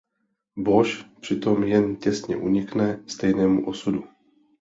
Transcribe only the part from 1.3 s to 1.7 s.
tom